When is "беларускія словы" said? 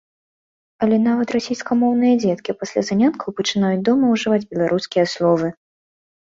4.55-5.47